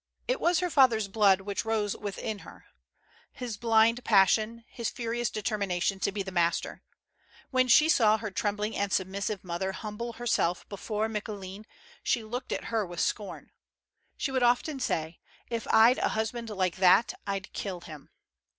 It 0.27 0.41
was 0.41 0.61
her 0.61 0.69
father's 0.71 1.07
blood 1.07 1.41
which 1.41 1.63
rose 1.63 1.95
within 1.95 2.39
her— 2.39 2.65
his 3.31 3.55
blind 3.55 4.03
passion, 4.03 4.63
his 4.67 4.89
furious 4.89 5.29
determination 5.29 5.99
to 5.99 6.11
be 6.11 6.23
the 6.23 6.31
master. 6.31 6.81
When 7.51 7.67
she 7.67 7.87
saw 7.87 8.17
her 8.17 8.31
trembling 8.31 8.75
and 8.75 8.91
submissive 8.91 9.43
mother 9.43 9.73
humble 9.73 10.13
her 10.13 10.25
self 10.25 10.67
before 10.69 11.07
Micoulin, 11.07 11.65
she 12.01 12.23
looked 12.23 12.51
at 12.51 12.73
her 12.73 12.83
with 12.83 12.99
scorn. 12.99 13.51
She 14.17 14.31
would 14.31 14.41
often 14.41 14.79
say," 14.79 15.19
If 15.51 15.67
I'd 15.71 15.99
a 15.99 16.09
husband 16.17 16.49
like 16.49 16.77
that, 16.77 17.13
I'd 17.27 17.53
kill 17.53 17.81
him." 17.81 18.09